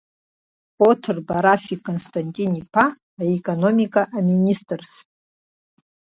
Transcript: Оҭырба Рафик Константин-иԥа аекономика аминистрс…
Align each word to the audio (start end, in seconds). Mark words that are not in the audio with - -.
Оҭырба 0.89 1.37
Рафик 1.45 1.81
Константин-иԥа 1.87 2.85
аекономика 3.21 4.01
аминистрс… 4.17 4.91